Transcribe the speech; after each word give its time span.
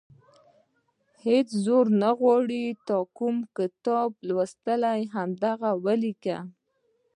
هېڅ 1.25 1.47
زور 1.65 1.85
نه 2.01 2.09
غواړي 2.19 2.63
تا 2.87 2.97
کوم 3.17 3.35
کتاب 3.57 4.09
لوستی، 4.27 4.95
هماغه 5.15 5.71
ولیکه. 5.85 6.37